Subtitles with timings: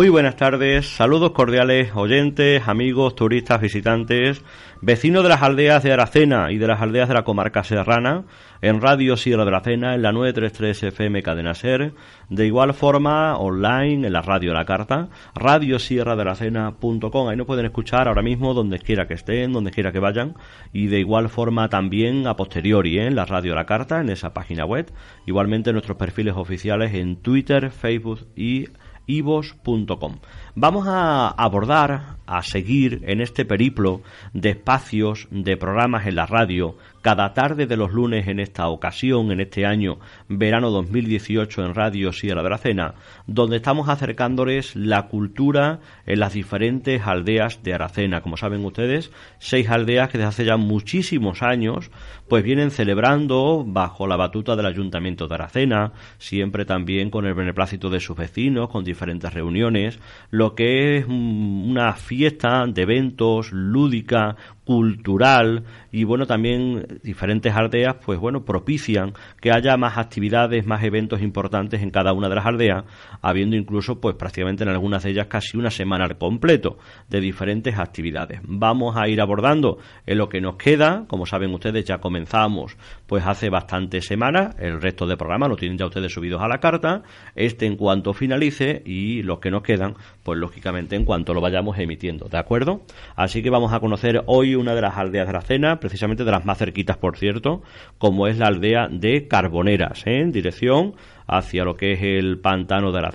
[0.00, 4.42] Muy buenas tardes, saludos cordiales oyentes, amigos, turistas, visitantes,
[4.80, 8.24] vecinos de las aldeas de Aracena y de las aldeas de la comarca serrana,
[8.62, 11.92] en Radio Sierra de Aracena, en la 933 FM Cadena Ser,
[12.30, 18.22] de igual forma online en la radio La Carta, radiosierradelacena.com, ahí nos pueden escuchar ahora
[18.22, 20.34] mismo donde quiera que estén, donde quiera que vayan,
[20.72, 23.06] y de igual forma también a posteriori ¿eh?
[23.06, 24.90] en la radio La Carta, en esa página web,
[25.26, 28.64] igualmente nuestros perfiles oficiales en Twitter, Facebook y
[29.06, 30.18] ivos.com.
[30.54, 36.76] Vamos a abordar, a seguir en este periplo de espacios, de programas en la radio,
[37.02, 42.12] cada tarde de los lunes en esta ocasión, en este año verano 2018 en Radio
[42.12, 42.94] Sierra de la Cena,
[43.26, 48.20] donde estamos acercándoles la cultura en las diferentes aldeas de Aracena.
[48.20, 51.90] Como saben ustedes, seis aldeas que desde hace ya muchísimos años
[52.28, 57.90] pues vienen celebrando bajo la batuta del Ayuntamiento de Aracena, siempre también con el beneplácito
[57.90, 59.98] de sus vecinos, con diferentes reuniones,
[60.30, 64.36] lo que es una fiesta de eventos lúdica,
[64.70, 71.22] cultural y bueno también diferentes aldeas pues bueno propician que haya más actividades más eventos
[71.22, 72.84] importantes en cada una de las aldeas
[73.20, 77.78] habiendo incluso pues prácticamente en algunas de ellas casi una semana al completo de diferentes
[77.78, 78.40] actividades.
[78.44, 81.04] Vamos a ir abordando en lo que nos queda.
[81.08, 82.76] Como saben ustedes ya comenzamos
[83.06, 84.54] pues hace bastantes semanas.
[84.58, 87.02] El resto de programa lo tienen ya ustedes subidos a la carta.
[87.34, 91.78] Este en cuanto finalice y los que nos quedan pues lógicamente en cuanto lo vayamos
[91.78, 92.28] emitiendo.
[92.28, 92.82] De acuerdo
[93.16, 96.44] así que vamos a conocer hoy una de las aldeas de la precisamente de las
[96.44, 97.62] más cerquitas, por cierto,
[97.98, 100.20] como es la aldea de Carboneras, ¿eh?
[100.20, 100.94] en dirección
[101.26, 103.10] hacia lo que es el pantano de la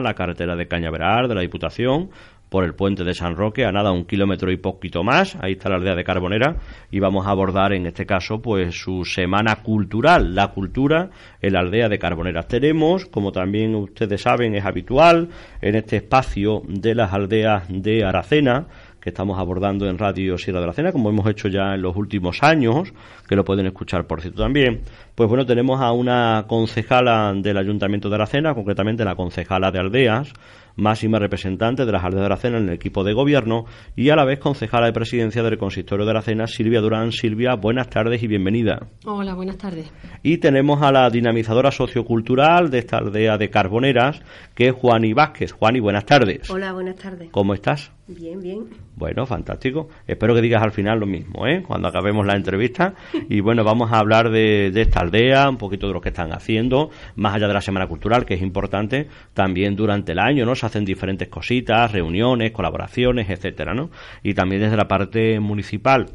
[0.00, 2.10] la carretera de Cañaveral, de la Diputación,
[2.48, 5.68] por el puente de San Roque, a nada un kilómetro y poquito más, ahí está
[5.68, 6.56] la aldea de Carbonera,
[6.90, 11.60] y vamos a abordar en este caso pues su semana cultural, la cultura en la
[11.60, 12.46] aldea de Carboneras.
[12.46, 15.28] Tenemos, como también ustedes saben, es habitual,
[15.60, 18.66] en este espacio de las aldeas de Aracena,
[19.06, 21.94] que estamos abordando en Radio Sierra de la Cena, como hemos hecho ya en los
[21.94, 22.92] últimos años,
[23.28, 24.80] que lo pueden escuchar por cierto también.
[25.14, 30.32] Pues bueno, tenemos a una concejala del Ayuntamiento de Aracena, concretamente la concejala de Aldeas,
[30.76, 33.64] máxima representante de las aldeas de Aracena en el equipo de gobierno
[33.96, 37.12] y a la vez concejala de presidencia del consistorio de Aracena, Silvia Durán.
[37.12, 38.88] Silvia, buenas tardes y bienvenida.
[39.04, 39.90] Hola, buenas tardes.
[40.22, 44.20] Y tenemos a la dinamizadora sociocultural de esta aldea de Carboneras,
[44.54, 45.52] que es Juani Vázquez.
[45.52, 46.48] Juani, buenas tardes.
[46.50, 47.30] Hola, buenas tardes.
[47.30, 47.92] ¿Cómo estás?
[48.08, 48.68] Bien, bien.
[48.94, 49.88] Bueno, fantástico.
[50.06, 51.64] Espero que digas al final lo mismo, ¿eh?
[51.66, 52.94] Cuando acabemos la entrevista.
[53.28, 56.32] Y bueno, vamos a hablar de, de esta aldea, un poquito de lo que están
[56.32, 60.54] haciendo, más allá de la Semana Cultural, que es importante, también durante el año, ¿no?
[60.66, 63.90] Hacen diferentes cositas, reuniones, colaboraciones, etcétera, ¿no?
[64.22, 66.06] Y también desde la parte municipal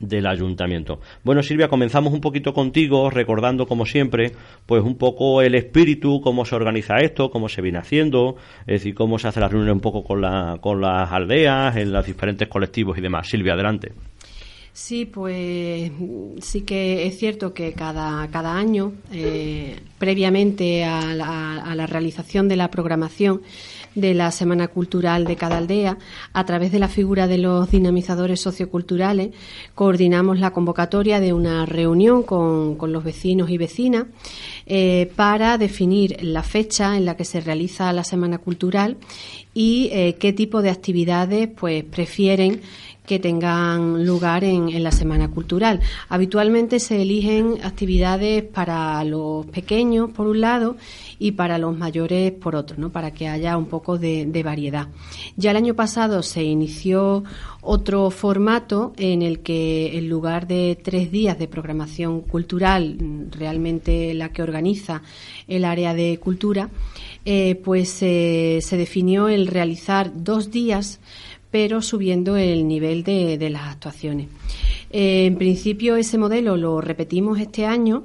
[0.00, 1.00] del ayuntamiento.
[1.22, 4.32] Bueno, Silvia, comenzamos un poquito contigo, recordando como siempre,
[4.66, 8.94] pues un poco el espíritu, cómo se organiza esto, cómo se viene haciendo, es decir,
[8.94, 12.48] cómo se hace la reunión un poco con, la, con las aldeas, en los diferentes
[12.48, 13.28] colectivos y demás.
[13.28, 13.92] Silvia, adelante.
[14.72, 15.90] Sí, pues
[16.38, 22.48] sí que es cierto que cada, cada año, eh, previamente a la, a la realización
[22.48, 23.42] de la programación,
[23.94, 25.98] de la Semana Cultural de cada aldea,
[26.32, 29.30] a través de la figura de los dinamizadores socioculturales,
[29.74, 34.06] coordinamos la convocatoria de una reunión con, con los vecinos y vecinas
[34.66, 38.96] eh, para definir la fecha en la que se realiza la Semana Cultural
[39.54, 42.60] y eh, qué tipo de actividades pues prefieren
[43.06, 45.80] que tengan lugar en, en, la Semana Cultural.
[46.08, 50.76] Habitualmente se eligen actividades para los pequeños, por un lado,
[51.20, 52.90] y para los mayores, por otro, ¿no?
[52.90, 54.88] para que haya un poco de, variedad.
[55.36, 57.24] Ya el año pasado se inició
[57.60, 62.96] otro formato en el que en lugar de tres días de programación cultural,
[63.30, 65.02] realmente la que organiza
[65.46, 66.70] el área de cultura,
[67.26, 71.00] eh, pues eh, se definió el realizar dos días
[71.50, 74.28] pero subiendo el nivel de, de las actuaciones.
[74.90, 78.04] Eh, en principio ese modelo lo repetimos este año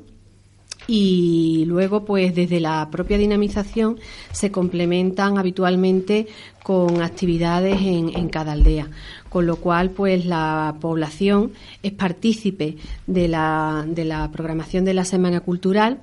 [0.88, 4.00] y luego pues desde la propia dinamización
[4.32, 6.28] se complementan habitualmente
[6.64, 8.90] con actividades en, cada aldea.
[9.30, 11.52] Con lo cual pues la población
[11.84, 16.00] es partícipe de la, de la programación de la semana cultural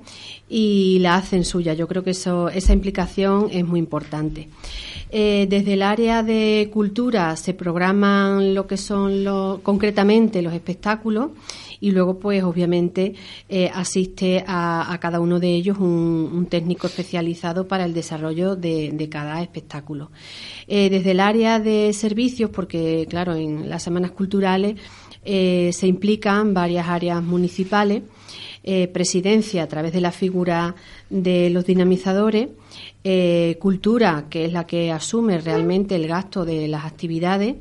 [0.47, 1.73] y la hacen suya.
[1.73, 4.49] Yo creo que eso esa implicación es muy importante.
[5.09, 11.31] Eh, desde el área de cultura se programan lo que son los, concretamente los espectáculos
[11.83, 13.13] y luego pues obviamente
[13.49, 19.41] eh, asiste a, cada uno de ellos un, técnico especializado para el desarrollo de, cada
[19.41, 20.09] espectáculo.
[20.65, 24.75] Eh, desde el área de servicios, porque claro, en las semanas culturales
[25.25, 28.03] eh, se implican varias áreas municipales,
[28.93, 30.73] presidencia a través de la figura
[31.09, 32.47] de los dinamizadores,
[33.59, 37.55] cultura, que es la que asume realmente el gasto de las actividades,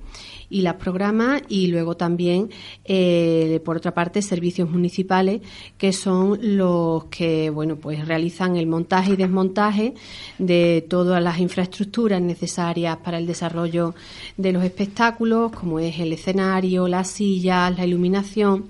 [0.52, 2.50] y las programas y luego también,
[2.84, 5.40] eh, por otra parte, servicios municipales
[5.78, 9.94] que son los que, bueno, pues realizan el montaje y desmontaje
[10.38, 13.94] de todas las infraestructuras necesarias para el desarrollo
[14.36, 18.66] de los espectáculos, como es el escenario, las sillas, la iluminación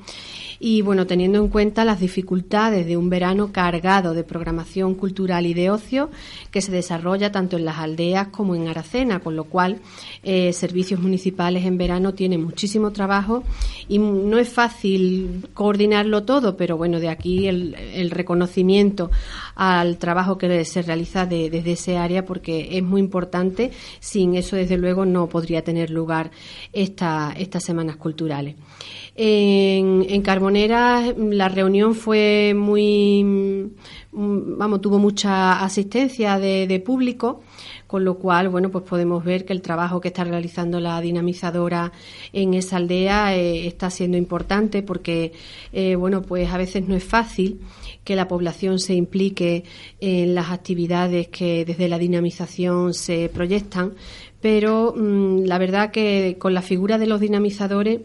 [0.64, 5.54] y bueno, teniendo en cuenta las dificultades de un verano cargado de programación cultural y
[5.54, 6.08] de ocio
[6.52, 9.80] que se desarrolla tanto en las aldeas como en Aracena, con lo cual
[10.22, 13.42] eh, servicios municipales en verano tienen muchísimo trabajo
[13.88, 19.10] y no es fácil coordinarlo todo, pero bueno, de aquí el, reconocimiento
[19.56, 23.72] al trabajo que se realiza desde ese área porque es muy importante.
[23.98, 26.30] Sin eso, desde luego, no podría tener lugar
[26.72, 28.54] esta, estas semanas culturales.
[29.14, 37.42] En, en La reunión fue muy, mm, vamos, tuvo mucha asistencia de, público
[37.86, 41.92] con lo cual, bueno, pues podemos ver que el trabajo que está realizando la dinamizadora
[42.32, 45.32] en esa aldea eh, está siendo importante porque,
[45.72, 47.60] eh, bueno, pues a veces no es fácil
[48.04, 49.64] que la población se implique
[50.00, 53.92] en las actividades que desde la dinamización se proyectan,
[54.40, 58.00] pero mm, la verdad que con la figura de los dinamizadores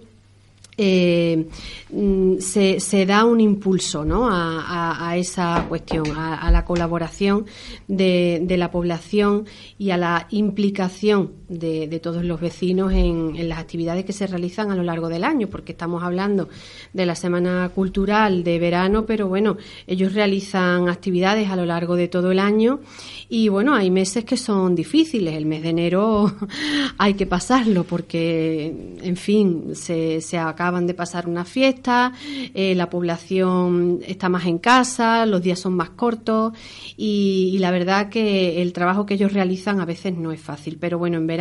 [0.78, 1.48] eh,
[1.90, 4.28] mm, se, se, da un impulso ¿no?
[4.30, 7.46] a, esa cuestión, a, la colaboración
[7.88, 9.46] de, de, la población
[9.80, 14.76] y a la implicación de, todos los vecinos en, las actividades que se realizan a
[14.76, 16.50] lo largo del año, porque estamos hablando
[16.94, 19.58] de la Semana Cultural de verano, pero bueno,
[19.88, 22.82] ellos realizan actividades a lo largo de todo el año
[23.30, 26.36] y bueno, hay meses que son difíciles, el mes de enero
[26.98, 32.12] hay que pasarlo porque, en fin, se, se acaba acaban de pasar una fiesta,
[32.54, 36.52] eh, la población está más en casa, los días son más cortos
[36.98, 40.78] y, la verdad que el trabajo que ellos realizan a veces no es fácil.
[40.80, 41.37] Pero bueno, en verano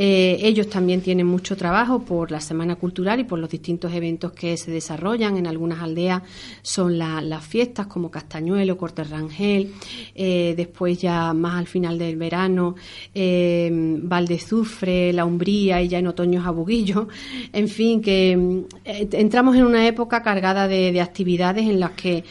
[0.00, 4.30] eh, ellos también tienen mucho trabajo por la Semana Cultural y por los distintos eventos
[4.30, 5.36] que se desarrollan.
[5.36, 6.22] En algunas aldeas
[6.62, 9.72] son las fiestas como Castañuelo, Corte Rangel,
[10.14, 12.76] eh, después ya más al final del verano
[13.12, 17.08] eh, Valdezufre, La Umbría y ya en otoño Jabuguillo.
[17.52, 22.22] En fin, que entramos en una época cargada de, actividades en las que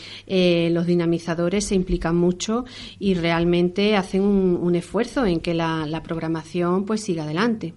[0.72, 2.64] los dinamizadores se implican mucho
[2.98, 7.74] y realmente hacen un, esfuerzo en que la programación pues siga adelante.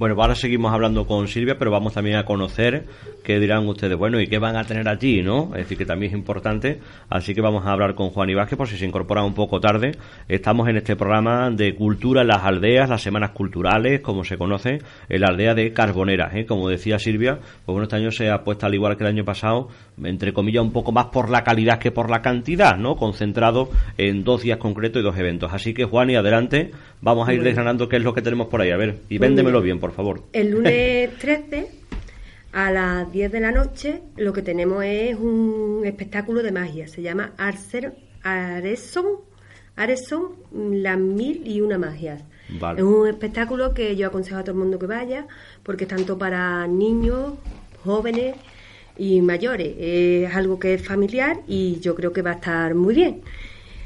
[0.00, 2.86] Bueno, pues ahora seguimos hablando con Silvia, pero vamos también a conocer
[3.22, 5.50] qué dirán ustedes, bueno, y qué van a tener allí, ¿no?
[5.52, 6.80] Es decir, que también es importante.
[7.10, 9.92] Así que vamos a hablar con Juan Vázquez, por si se incorpora un poco tarde.
[10.26, 14.78] Estamos en este programa de cultura en las aldeas, las semanas culturales, como se conoce,
[15.06, 16.30] en la aldea de Carbonera.
[16.32, 16.46] ¿eh?
[16.46, 19.26] Como decía Silvia, pues bueno, este año se ha puesto, al igual que el año
[19.26, 19.68] pasado,
[20.02, 22.96] entre comillas, un poco más por la calidad que por la cantidad, ¿no?
[22.96, 25.52] Concentrado en dos días concretos y dos eventos.
[25.52, 26.70] Así que, Juan, y adelante,
[27.02, 28.70] vamos a ir desgranando qué es lo que tenemos por ahí.
[28.70, 30.22] A ver, y véndemelo bien, por favor.
[30.32, 31.68] El lunes 13
[32.52, 36.88] a las 10 de la noche lo que tenemos es un espectáculo de magia.
[36.88, 39.06] Se llama Arcer, Areson,
[39.76, 42.22] Areson, las mil y una magias.
[42.76, 45.26] Es un espectáculo que yo aconsejo a todo el mundo que vaya
[45.62, 47.34] porque es tanto para niños,
[47.84, 48.34] jóvenes
[48.98, 49.74] y mayores.
[49.78, 53.22] Es algo que es familiar y yo creo que va a estar muy bien.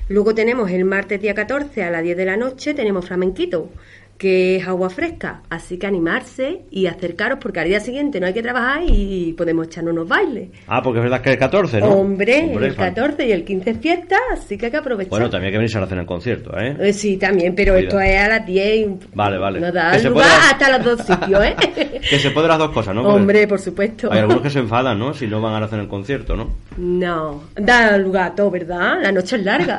[0.08, 3.70] Luego tenemos el martes día 14 a las 10 de la noche, tenemos flamenquito
[4.18, 5.42] que es agua fresca.
[5.50, 9.66] Así que animarse y acercaros porque al día siguiente no hay que trabajar y podemos
[9.66, 10.48] echarnos unos bailes.
[10.66, 11.86] Ah, porque es verdad que el 14, ¿no?
[11.88, 15.10] Hombre, el 14 y el 15 es fiesta, así que hay que aprovechar.
[15.10, 16.76] Bueno, también hay que venirse a hacer el concierto, ¿eh?
[16.80, 16.92] ¿eh?
[16.92, 18.64] Sí, también, pero esto es a las 10
[19.14, 19.60] Vale, vale.
[19.60, 21.56] No da lugar hasta los dos sitios, ¿eh?
[22.10, 23.02] que se puede las dos cosas, ¿no?
[23.02, 24.10] Hombre, por supuesto.
[24.12, 25.14] Hay algunos que se enfadan, ¿no?
[25.14, 26.50] Si no van a hacer el concierto, ¿no?
[26.76, 28.98] No, da lugar a todo, ¿verdad?
[29.02, 29.78] La noche es larga.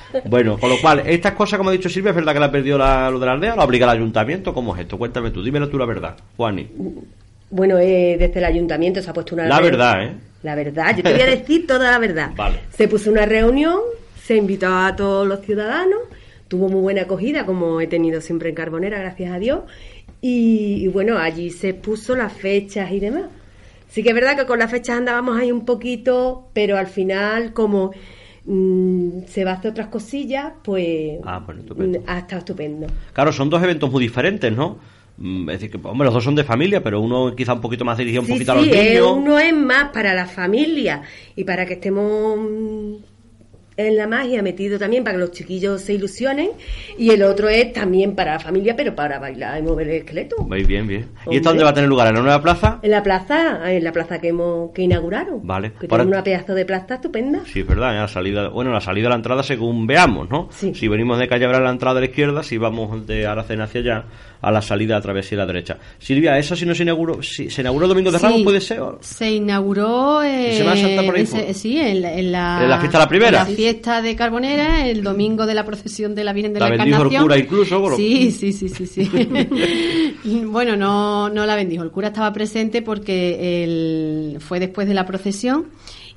[0.24, 2.50] bueno, con lo cual, estas cosas, como ha dicho Silvia, es verdad que la ha
[2.50, 4.98] perdido la, lo de la aldea, lo obliga el ayuntamiento, ¿cómo es esto?
[4.98, 6.68] Cuéntame tú, dímelo tú la verdad, Juani.
[7.50, 9.46] Bueno, eh, desde el ayuntamiento se ha puesto una...
[9.46, 10.14] La verdad, ¿eh?
[10.42, 12.30] La verdad, yo te voy a decir toda la verdad.
[12.36, 12.60] Vale.
[12.70, 13.80] Se puso una reunión,
[14.22, 16.00] se invitó a todos los ciudadanos,
[16.48, 19.60] tuvo muy buena acogida, como he tenido siempre en Carbonera, gracias a Dios.
[20.20, 23.24] Y, y bueno, allí se puso las fechas y demás.
[23.88, 27.52] Sí que es verdad que con las fechas andábamos ahí un poquito, pero al final,
[27.52, 27.92] como
[28.46, 31.98] mm, se va a hacer otras cosillas, pues Ah, bueno, estupendo.
[32.00, 32.86] mm, ha estado estupendo.
[33.12, 34.78] Claro, son dos eventos muy diferentes, ¿no?
[35.18, 37.84] Mm, Es decir, que, hombre, los dos son de familia, pero uno quizá un poquito
[37.84, 39.12] más dirigido un Sí, poquito a los niños.
[39.16, 41.02] uno es más para la familia
[41.34, 42.38] y para que estemos
[43.78, 46.50] en la magia metido también para que los chiquillos se ilusionen
[46.96, 50.36] y el otro es también para la familia pero para bailar y mover el esqueleto
[50.44, 51.08] Muy bien, bien.
[51.30, 52.08] ¿Y esto dónde va a tener lugar?
[52.08, 52.78] ¿En la nueva plaza?
[52.82, 55.72] en la plaza en la plaza que hemos que inauguraron Vale.
[55.78, 57.98] que Ahora- una pedazo de plaza estupenda Sí, es verdad, ¿eh?
[58.00, 60.48] la salida, bueno, la salida a la entrada según veamos, ¿no?
[60.50, 60.72] Sí.
[60.74, 63.80] Si venimos de Calle a la entrada a la izquierda, si vamos de Aracena hacia
[63.82, 64.04] allá,
[64.40, 65.76] a la salida a través de la derecha.
[65.98, 68.80] Silvia, ¿eso si no se inauguró, si se inauguró Domingo de Ramos, Sí, puede ser?
[68.80, 72.32] o- Se inauguró eh, ¿Y Semana Santa por ahí en ese- sí, en, la- en
[72.32, 73.28] la, ¿En la fiesta de la primera?
[73.42, 76.68] en la fiesta de Carbonera, el domingo de la procesión de la Virgen de La
[76.68, 77.96] la, bendijo el cura incluso.
[77.96, 79.10] Sí, sí, sí, sí, sí.
[80.46, 81.82] bueno, no, no la bendijo.
[81.82, 85.66] El cura estaba presente porque él fue después de la procesión.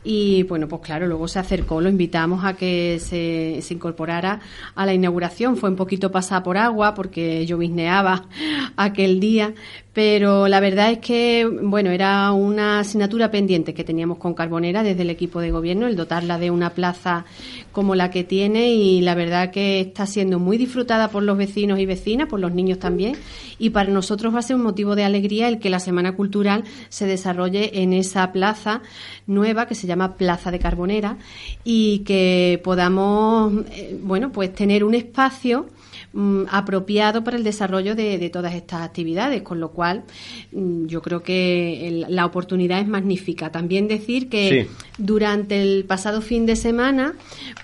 [0.04, 4.40] Y bueno, pues claro, luego se acercó, lo invitamos a que se, se incorporara
[4.74, 5.58] a la inauguración.
[5.58, 8.26] Fue un poquito pasada por agua porque llovizneaba
[8.78, 9.54] aquel día,
[9.94, 15.02] pero la verdad es que, bueno, era una asignatura pendiente que teníamos con Carbonera desde
[15.02, 17.26] el equipo de gobierno, el dotarla de una plaza
[17.72, 21.80] como la que tiene y la verdad que está siendo muy disfrutada por los vecinos
[21.80, 23.16] y vecinas, por los niños también,
[23.58, 26.66] y para nosotros va a ser un motivo de alegría el que la Semana Cultural
[26.90, 28.82] se desarrolle en esa plaza
[29.26, 31.18] nueva que se llama Plaza de Carbonera
[31.64, 35.68] y que podamos, eh, bueno, pues tener un espacio
[36.14, 40.04] mm, apropiado para el desarrollo de, de todas estas actividades, con lo cual
[40.52, 43.52] mm, yo creo que el- la oportunidad es magnífica.
[43.52, 44.76] También decir que Sí.
[44.98, 47.14] durante el pasado fin de semana,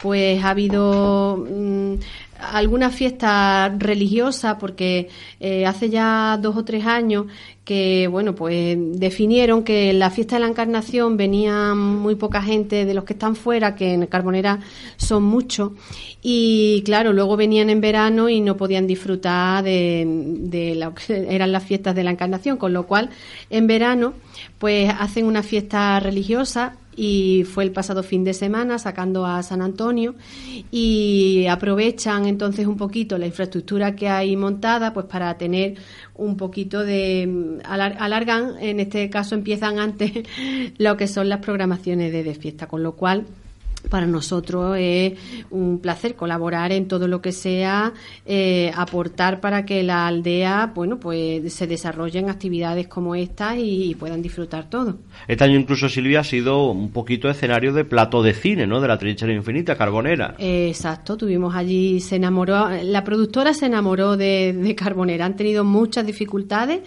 [0.01, 1.93] pues ha habido mm,
[2.53, 5.09] alguna fiesta religiosa, porque
[5.39, 7.25] eh, hace ya dos o tres años
[7.65, 12.85] que, bueno, pues definieron que en la fiesta de la Encarnación venía muy poca gente
[12.85, 14.59] de los que están fuera, que en Carbonera
[14.97, 15.71] son muchos,
[16.21, 21.63] y claro, luego venían en verano y no podían disfrutar de, lo que eran las
[21.63, 23.09] fiestas de la Encarnación, con lo cual
[23.49, 24.13] en verano
[24.59, 29.61] pues hacen una fiesta religiosa y fue el pasado fin de semana sacando a San
[29.61, 30.15] Antonio
[30.71, 35.75] y aprovechan entonces un poquito la infraestructura que hay montada pues para tener
[36.15, 40.11] un poquito de alargan en este caso empiezan antes
[40.77, 43.25] lo que son las programaciones de, de fiesta con lo cual
[43.89, 45.13] para nosotros es
[45.49, 47.93] un placer colaborar en todo lo que sea
[48.25, 53.95] eh, aportar para que la aldea bueno pues se desarrollen actividades como estas y, y
[53.95, 54.97] puedan disfrutar todo
[55.27, 58.81] Este año incluso Silvia ha sido un poquito escenario de plato de cine, ¿no?
[58.81, 60.35] De la trinchera infinita, Carbonera.
[60.37, 65.63] Eh, Exacto, tuvimos allí, se enamoró, la productora se enamoró de, de Carbonera, han tenido
[65.63, 66.81] muchas dificultades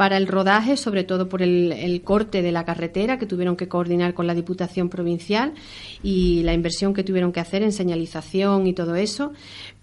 [0.00, 3.68] para el rodaje, sobre todo por el, el corte de la carretera que tuvieron que
[3.68, 5.52] coordinar con la Diputación Provincial
[6.02, 9.34] y la inversión que tuvieron que hacer en señalización y todo eso.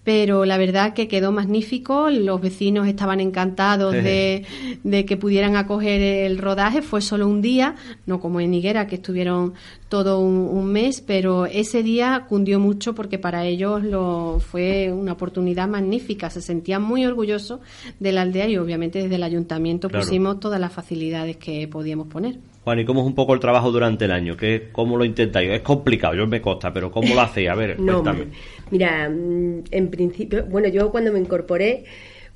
[0.02, 4.44] Pero la verdad que quedó magnífico, los vecinos estaban encantados de,
[4.82, 6.82] de que pudieran acoger el rodaje.
[6.82, 9.54] Fue solo un día, no como en Higuera, que estuvieron
[9.88, 15.12] todo un, un mes, pero ese día cundió mucho porque para ellos lo, fue una
[15.12, 16.28] oportunidad magnífica.
[16.30, 17.60] Se sentían muy orgullosos
[17.98, 20.04] de la aldea y obviamente desde el ayuntamiento Claro.
[20.04, 22.36] pusimos todas las facilidades que podíamos poner.
[22.64, 24.36] Juan, ¿y cómo es un poco el trabajo durante el año?
[24.36, 25.50] ¿Qué, ¿Cómo lo intentáis?
[25.50, 27.48] Es complicado, yo me consta, pero ¿cómo lo hacéis?
[27.48, 28.26] A ver, No, cuéntame.
[28.70, 31.84] mira, mm, en principio, bueno, yo cuando me incorporé,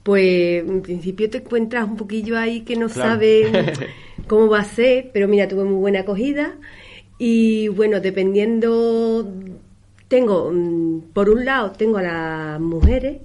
[0.03, 3.11] pues en principio te encuentras un poquillo ahí que no Claro.
[3.11, 3.79] sabes
[4.27, 6.55] cómo va a ser, pero mira, tuve muy buena acogida
[7.25, 9.25] y bueno, dependiendo,
[10.09, 13.19] tengo, mm, por un lado, tengo a las mujeres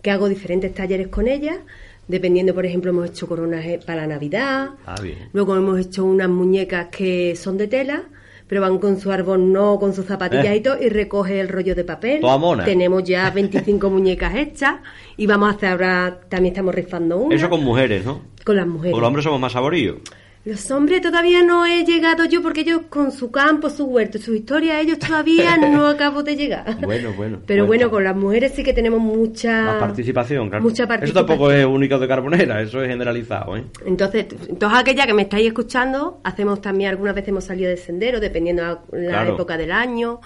[0.00, 1.58] que hago diferentes talleres con ellas,
[2.06, 5.28] dependiendo, por ejemplo, hemos hecho coronas eh, para la Navidad, Ah, bien.
[5.32, 8.04] Luego hemos hecho unas muñecas que son de tela,
[8.46, 10.56] pero van con su árbol no, con sus zapatillas Eh.
[10.56, 12.20] y todo, y recoge el rollo de papel.
[12.22, 12.64] Mona.
[12.64, 14.76] Tenemos ya 25 muñecas hechas
[15.16, 17.34] y vamos a hacer ahora, también estamos rifando una.
[17.34, 18.20] Eso con mujeres, ¿no?
[18.44, 18.92] con las mujeres.
[18.92, 19.96] Porque los hombres somos más saboríos.
[20.44, 24.34] Los hombres todavía no he llegado yo porque ellos con su campo, su huerto, su
[24.34, 26.78] historia, ellos todavía no acabo de llegar.
[26.84, 27.38] Bueno, bueno.
[27.46, 29.62] Pero bueno, con las mujeres sí que tenemos mucha...
[29.62, 30.64] Más participación, claro.
[30.64, 31.26] Mucha Eso participación.
[31.28, 33.64] tampoco es único de Carbonera, eso es generalizado, ¿eh?
[33.86, 34.26] Entonces,
[34.58, 38.62] todos aquellas que me estáis escuchando, hacemos también, algunas veces hemos salido de sendero, dependiendo
[38.62, 39.34] la, la Claro.
[39.34, 40.20] época del año.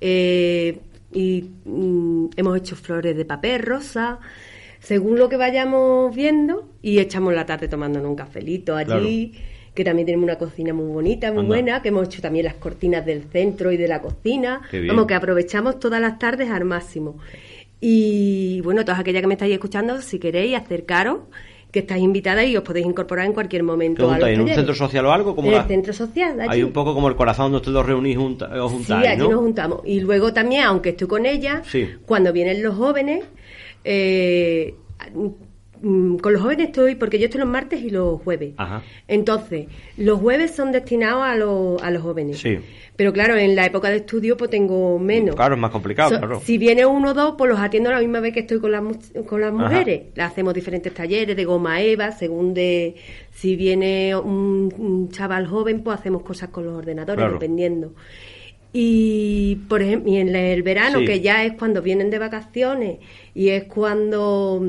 [0.00, 0.78] eh,
[1.12, 4.20] y mm, hemos hecho flores de papel rosa.
[4.80, 9.32] Según lo que vayamos viendo y echamos la tarde tomándonos un cafelito allí.
[9.74, 13.06] Que también tenemos una cocina muy bonita, muy buena, que hemos hecho también las cortinas
[13.06, 14.62] del centro y de la cocina.
[14.88, 17.18] Como que aprovechamos todas las tardes al máximo.
[17.80, 21.20] Y bueno, todas aquellas que me estáis escuchando, si queréis acercaros,
[21.70, 24.12] que estáis invitadas y os podéis incorporar en cualquier momento.
[24.16, 25.36] ¿En un centro social o algo?
[25.36, 26.38] Como en el centro social.
[26.48, 29.28] Hay un poco como el corazón donde ustedes os reunís junta, os juntáis, Sí, aquí
[29.28, 29.80] nos juntamos.
[29.84, 31.62] Y luego también, aunque estoy con ella,
[32.06, 33.24] cuando vienen los jóvenes,
[33.84, 34.74] eh,
[35.82, 38.54] Mm, con los jóvenes estoy, porque yo estoy los martes y los jueves.
[39.08, 42.38] Entonces, los jueves son destinados a, los, a los jóvenes.
[42.38, 42.58] Sí.
[42.96, 45.34] Pero claro, en la época de estudio pues tengo menos.
[45.34, 46.40] Claro, es más complicado, claro.
[46.44, 48.72] Si viene uno o dos, pues los atiendo a la misma vez que estoy con
[48.72, 48.82] las,
[49.26, 50.02] con las mujeres.
[50.14, 52.96] Le hacemos diferentes talleres de goma eva, según de...
[53.32, 57.94] Si viene un, chaval joven, pues hacemos cosas con los ordenadores, dependiendo.
[58.72, 62.98] Y, por ejemplo, y en el verano, que ya es cuando vienen de vacaciones
[63.34, 64.62] y es cuando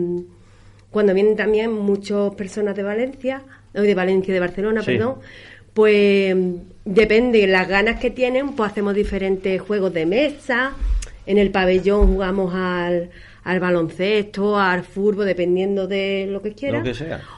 [0.91, 3.41] cuando vienen también muchas personas de Valencia,
[3.73, 5.15] de Valencia, de Barcelona, perdón,
[5.73, 6.35] pues
[6.83, 10.73] depende de las ganas que tienen, pues hacemos diferentes juegos de mesa,
[11.25, 13.09] en el pabellón jugamos al,
[13.43, 16.83] al baloncesto, al fútbol, dependiendo de lo que quieran.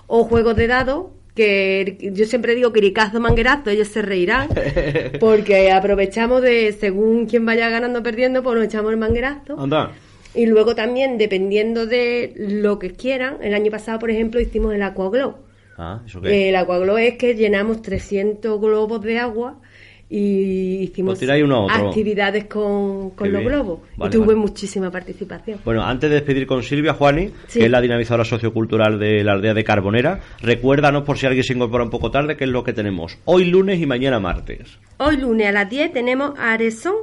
[0.07, 4.49] O juegos de dados, que yo siempre digo quiricazo, manguerazo, ellos se reirán,
[5.19, 9.59] porque aprovechamos de, según quien vaya ganando o perdiendo, pues nos echamos el manguerazo.
[9.59, 9.91] Anda.
[10.35, 14.81] Y luego también, dependiendo de lo que quieran, el año pasado, por ejemplo, hicimos el
[14.81, 15.35] Aquaglow.
[15.77, 16.49] Ah, ¿eso qué?
[16.49, 19.59] El Aquaglow es que llenamos 300 globos de agua
[20.09, 25.59] y hicimos pues actividades con, los globos y tuve muchísima participación.
[25.65, 29.53] Bueno, antes de despedir con Silvia Juani, que es la dinamizadora sociocultural de la aldea
[29.53, 32.73] de Carbonera, recuérdanos por si alguien se incorpora un poco tarde qué es lo que
[32.73, 34.77] tenemos hoy lunes y mañana martes.
[34.97, 36.95] Hoy lunes a las 10 tenemos Aresón,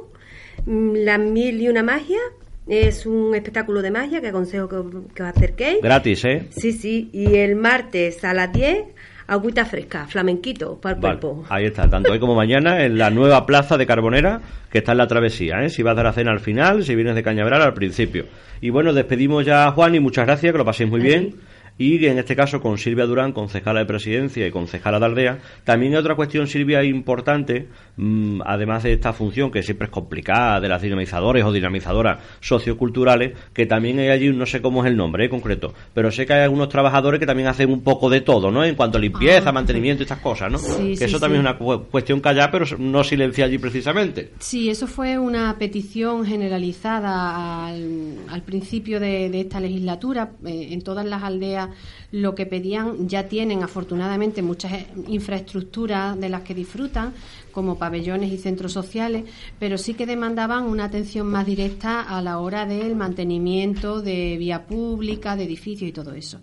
[0.65, 2.19] mm, las mil y una magia,
[2.67, 4.77] es un espectáculo de magia que aconsejo que,
[5.13, 5.81] que os acerquéis.
[5.81, 6.47] Gratis, ¿eh?
[6.51, 7.09] Sí, sí.
[7.11, 8.85] Y el martes a las 10,
[9.31, 11.45] agüita fresca, flamenquito para el cuerpo.
[11.47, 14.97] Ahí está, tanto hoy como mañana en la nueva plaza de Carbonera que está en
[14.97, 15.69] la travesía, ¿eh?
[15.69, 18.25] Si vas a dar la cena al final, si vienes de Cañaveral al principio.
[18.59, 21.35] Y bueno, despedimos ya a Juan y muchas gracias, que lo paséis muy bien
[21.81, 25.39] y en este caso con Silvia Durán, concejala de presidencia y concejala de aldea.
[25.63, 30.59] También hay otra cuestión, Silvia, importante, mm, además de esta función que siempre es complicada,
[30.59, 34.95] de las dinamizadores o dinamizadoras socioculturales, que también hay allí, no sé cómo es el
[34.95, 38.21] nombre eh, concreto, pero sé que hay algunos trabajadores que también hacen un poco de
[38.21, 38.63] todo, ¿no?
[38.63, 40.59] En cuanto a limpieza, ah, mantenimiento y estas cosas, ¿no?
[40.59, 44.33] que eso también es una cuestión callada, pero no silencia allí precisamente.
[44.37, 51.23] Sí, eso fue una petición generalizada al, principio de, esta legislatura eh, en todas las
[51.23, 51.70] aldeas
[52.11, 57.13] lo que pedían ya tienen afortunadamente muchas eh, infraestructuras de las que disfrutan,
[57.51, 59.25] como pabellones y centros sociales,
[59.59, 64.65] pero sí que demandaban una atención más directa a la hora del mantenimiento de vía
[64.65, 66.39] pública, de edificios y todo eso.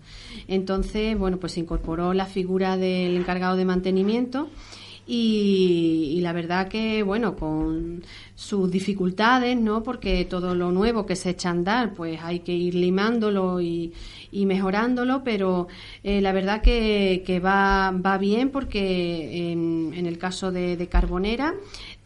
[0.47, 4.49] Entonces, bueno, pues se incorporó la figura del encargado de mantenimiento
[5.11, 8.03] y, la verdad que, bueno, con
[8.35, 9.81] sus dificultades, ¿no?
[9.81, 13.91] Porque todo lo nuevo que se echa a andar, pues hay que ir limándolo y,
[14.31, 15.67] mejorándolo, pero
[16.03, 20.87] eh, la verdad que, que va, va bien porque en, en el caso de, de
[20.87, 21.55] Carbonera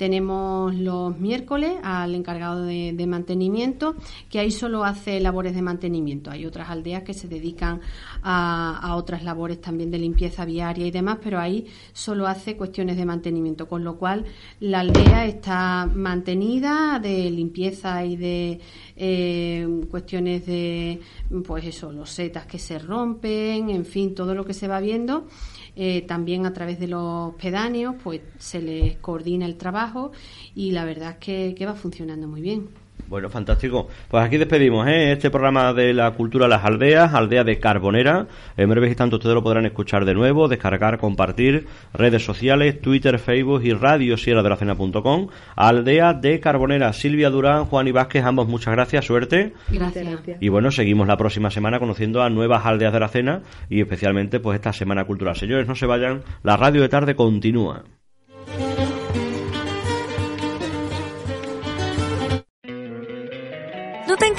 [0.04, 3.96] tenemos los miércoles al encargado de, mantenimiento,
[4.30, 6.30] que ahí solo hace labores de mantenimiento.
[6.30, 7.80] Hay otras aldeas que se dedican
[8.22, 13.06] a, otras labores también de limpieza viaria y demás, pero ahí solo hace cuestiones de
[13.06, 14.26] mantenimiento, con lo cual
[14.60, 18.60] la aldea está mantenida de limpieza y de
[18.98, 21.00] eh, cuestiones de,
[21.48, 25.28] pues eso, los setas que se rompen, en fin, todo lo que se va viendo.
[25.76, 30.12] Eh, también a través de los pedáneos, pues se les coordina el trabajo
[30.54, 32.83] y la verdad es que va funcionando muy bien.
[33.08, 33.88] Bueno, fantástico.
[34.08, 35.12] Pues aquí despedimos ¿eh?
[35.12, 38.28] este programa de la cultura de las aldeas, aldea de Carbonera.
[38.58, 43.63] En breves instantes ustedes lo podrán escuchar de nuevo, descargar, compartir, redes sociales, Twitter, Facebook
[43.63, 45.28] y radio sierra de la cena.com.
[45.56, 49.54] Aldea de Carbonera, Silvia Durán, Juan y Vázquez, ambos muchas gracias, suerte.
[49.70, 50.08] Gracias.
[50.39, 54.39] Y bueno, seguimos la próxima semana conociendo a nuevas aldeas de la cena y especialmente
[54.39, 55.36] pues esta semana cultural.
[55.36, 57.84] Señores, no se vayan, la radio de tarde continúa.